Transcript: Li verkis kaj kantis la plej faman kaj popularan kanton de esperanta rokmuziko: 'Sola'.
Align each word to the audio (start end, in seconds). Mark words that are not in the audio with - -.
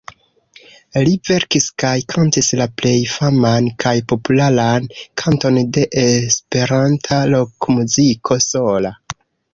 Li 1.07 1.11
verkis 1.27 1.67
kaj 1.83 1.91
kantis 2.13 2.47
la 2.61 2.67
plej 2.81 2.95
faman 3.17 3.69
kaj 3.85 3.93
popularan 4.13 4.89
kanton 5.23 5.61
de 5.77 5.85
esperanta 6.07 7.21
rokmuziko: 7.37 8.41
'Sola'. 8.49 8.97